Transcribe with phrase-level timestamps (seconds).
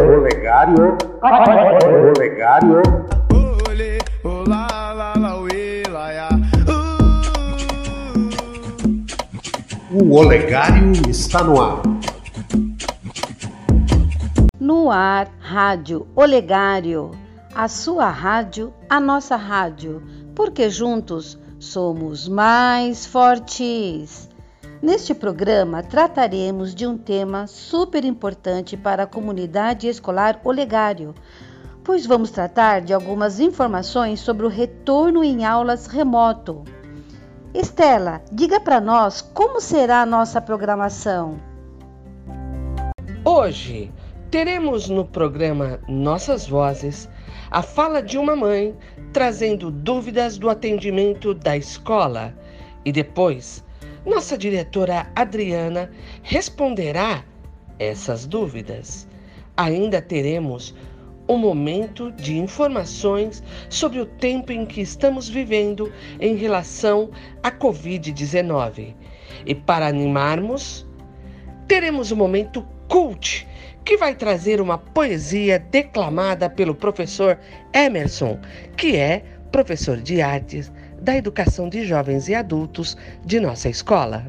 [0.00, 0.96] Olegário.
[2.16, 2.82] Olegário.
[3.68, 6.28] Olê, olá, lá, lá, uê, lá, ya.
[9.92, 11.82] O Olegário está no ar.
[14.58, 17.10] No ar, Rádio Olegário.
[17.54, 20.02] A sua rádio, a nossa rádio.
[20.34, 24.29] Porque juntos somos mais fortes.
[24.82, 31.14] Neste programa trataremos de um tema super importante para a comunidade escolar Olegário,
[31.84, 36.64] pois vamos tratar de algumas informações sobre o retorno em aulas remoto.
[37.52, 41.38] Estela, diga para nós como será a nossa programação.
[43.22, 43.92] Hoje
[44.30, 47.06] teremos no programa Nossas Vozes
[47.50, 48.74] a fala de uma mãe
[49.12, 52.32] trazendo dúvidas do atendimento da escola
[52.82, 53.62] e depois
[54.04, 55.90] nossa diretora Adriana
[56.22, 57.24] responderá
[57.78, 59.06] essas dúvidas.
[59.56, 60.74] Ainda teremos
[61.28, 67.10] um momento de informações sobre o tempo em que estamos vivendo em relação
[67.42, 68.94] à Covid-19.
[69.46, 70.86] E para animarmos,
[71.68, 73.46] teremos o um momento cult
[73.84, 77.38] que vai trazer uma poesia declamada pelo professor
[77.72, 78.38] Emerson,
[78.76, 84.24] que é professor de artes da educação de jovens e adultos de nossa escola.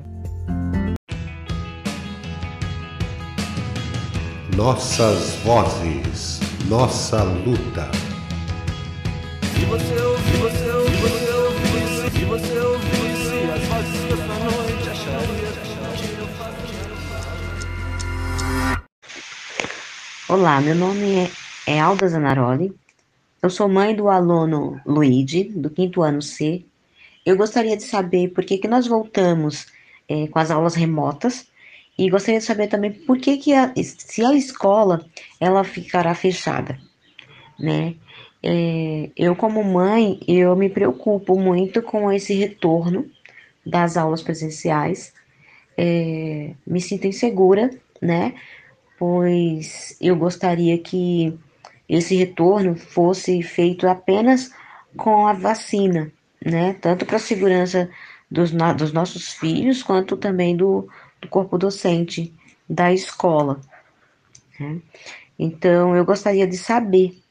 [4.56, 7.90] Nossas vozes, nossa luta.
[9.54, 14.02] Se você ouvir, você ouvir, você ouvir, se você ouvisse as vozes
[14.40, 15.52] noite, acharia,
[20.30, 21.30] Olá, meu nome é,
[21.68, 22.74] é Alda Zanaroli,
[23.42, 26.64] eu sou mãe do aluno Luigi, do quinto ano C.
[27.26, 29.68] Eu gostaria de saber por que, que nós voltamos
[30.08, 31.48] é, com as aulas remotas
[31.98, 35.06] e gostaria de saber também por que, que a, se a escola
[35.40, 36.80] ela ficará fechada,
[37.60, 37.96] né?
[38.44, 43.10] É, eu como mãe, eu me preocupo muito com esse retorno
[43.66, 45.14] das aulas presenciais.
[45.78, 47.70] É, me sinto insegura,
[48.02, 48.36] né?
[48.98, 51.38] Pois eu gostaria que
[51.92, 54.50] esse retorno fosse feito apenas
[54.96, 56.10] com a vacina,
[56.44, 56.74] né?
[56.76, 57.90] Tanto para a segurança
[58.30, 60.88] dos, dos, nossos filhos, quanto também do,
[61.20, 62.34] do corpo docente
[62.68, 63.60] da escola.
[64.58, 64.82] Né?
[65.38, 67.22] Então, eu gostaria de saber.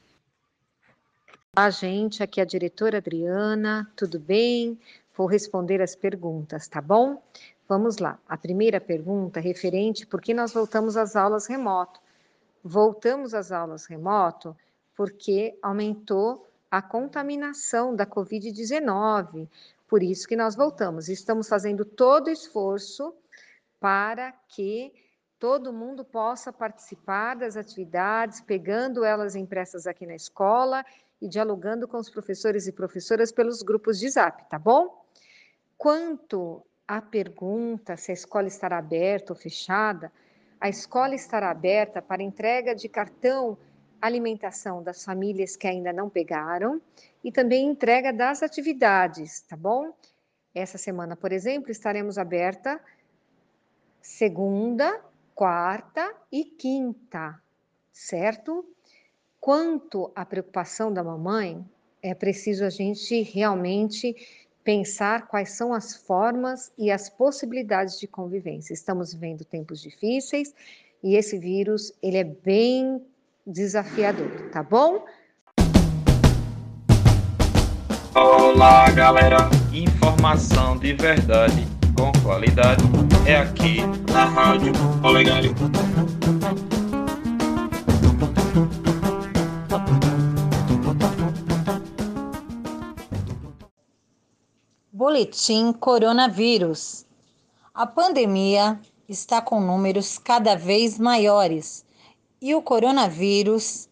[1.56, 4.78] Olá, gente, aqui é a diretora Adriana, tudo bem?
[5.16, 7.22] Vou responder as perguntas, tá bom?
[7.66, 8.18] Vamos lá.
[8.28, 11.98] A primeira pergunta é referente por que nós voltamos às aulas remoto
[12.62, 14.56] voltamos às aulas remoto
[14.94, 19.48] porque aumentou a contaminação da Covid-19.
[19.88, 21.08] Por isso que nós voltamos.
[21.08, 23.14] Estamos fazendo todo o esforço
[23.80, 24.92] para que
[25.38, 30.84] todo mundo possa participar das atividades, pegando elas impressas aqui na escola
[31.20, 35.02] e dialogando com os professores e professoras pelos grupos de Zap, tá bom?
[35.78, 40.12] Quanto à pergunta se a escola estará aberta ou fechada,
[40.60, 43.56] a escola estará aberta para entrega de cartão
[44.00, 46.80] alimentação das famílias que ainda não pegaram
[47.22, 49.92] e também entrega das atividades, tá bom?
[50.54, 52.80] Essa semana, por exemplo, estaremos aberta
[54.00, 55.00] segunda,
[55.34, 57.40] quarta e quinta,
[57.92, 58.64] certo?
[59.38, 61.64] Quanto à preocupação da mamãe,
[62.02, 64.16] é preciso a gente realmente
[64.64, 68.74] pensar quais são as formas e as possibilidades de convivência.
[68.74, 70.54] Estamos vivendo tempos difíceis
[71.02, 73.02] e esse vírus, ele é bem
[73.46, 75.04] desafiador, tá bom?
[78.14, 79.48] Olá, galera!
[79.72, 81.66] Informação de verdade
[81.96, 82.82] com qualidade
[83.26, 83.78] é aqui
[84.12, 84.72] na Rádio
[85.02, 85.54] Olegário.
[95.10, 97.04] Boletim Coronavírus.
[97.74, 101.84] A pandemia está com números cada vez maiores
[102.40, 103.88] e o coronavírus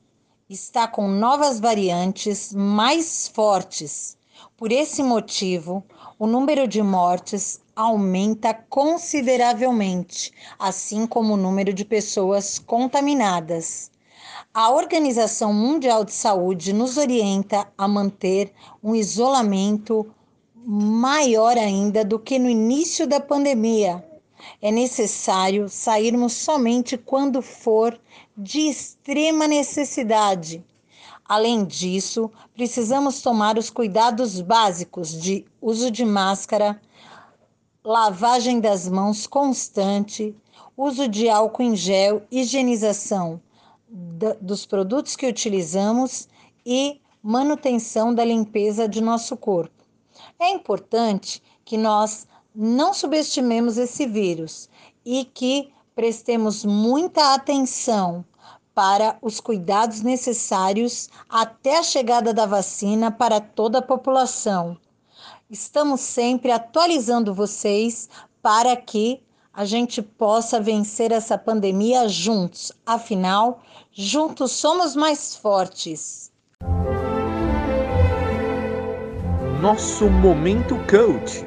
[0.49, 4.17] está com novas variantes mais fortes.
[4.57, 5.85] Por esse motivo,
[6.21, 13.91] o número de mortes aumenta consideravelmente, assim como o número de pessoas contaminadas.
[14.55, 20.15] A Organização Mundial de Saúde nos orienta a manter um isolamento
[20.71, 24.05] maior ainda do que no início da pandemia.
[24.61, 27.99] É necessário sairmos somente quando for
[28.37, 30.63] de extrema necessidade.
[31.25, 36.79] Além disso, precisamos tomar os cuidados básicos de uso de máscara,
[37.83, 40.37] lavagem das mãos constante,
[40.77, 43.41] uso de álcool em gel, higienização
[44.39, 46.29] dos produtos que utilizamos
[46.65, 49.78] e manutenção da limpeza de nosso corpo.
[50.39, 54.69] É importante que nós não subestimemos esse vírus
[55.05, 58.25] e que prestemos muita atenção
[58.75, 64.77] para os cuidados necessários até a chegada da vacina para toda a população.
[65.51, 68.09] Estamos sempre atualizando vocês
[68.41, 69.21] para que
[69.53, 72.71] a gente possa vencer essa pandemia juntos.
[72.87, 73.61] Afinal,
[73.91, 76.28] juntos somos mais fortes.
[79.61, 81.45] Nosso momento coach.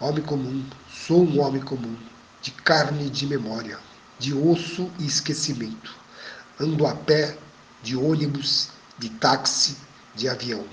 [0.00, 1.94] Homem comum, sou um homem comum,
[2.40, 3.78] de carne e de memória,
[4.18, 5.94] de osso e esquecimento.
[6.58, 7.36] Ando a pé,
[7.82, 9.76] de ônibus, de táxi,
[10.14, 10.64] de avião.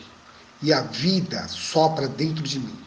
[0.61, 2.79] E a vida sopra dentro de mim.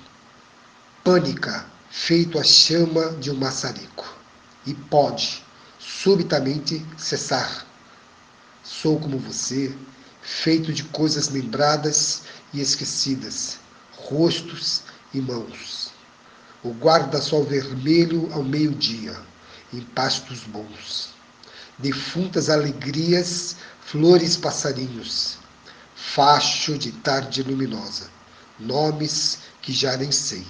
[1.05, 4.07] Pânica, feito a chama de um maçarico.
[4.65, 5.45] E pode,
[5.79, 7.74] subitamente, cessar.
[8.65, 9.75] Sou como você,
[10.23, 12.23] feito de coisas lembradas
[12.53, 13.59] e esquecidas,
[13.97, 14.83] rostos
[15.13, 15.95] e mãos
[16.65, 19.15] o guarda-sol vermelho ao meio-dia,
[19.73, 21.11] em pastos bons.
[21.79, 25.37] Defuntas alegrias, flores passarinhos,
[25.95, 28.09] facho de tarde luminosa,
[28.59, 30.47] nomes que já nem sei.